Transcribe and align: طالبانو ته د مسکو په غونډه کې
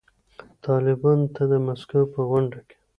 طالبانو 0.65 1.25
ته 1.35 1.43
د 1.51 1.53
مسکو 1.67 1.99
په 2.13 2.19
غونډه 2.29 2.59
کې 2.67 2.77